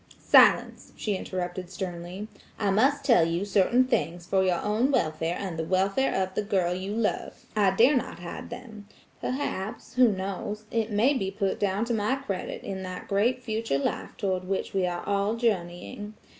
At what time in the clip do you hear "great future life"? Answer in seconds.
13.07-14.17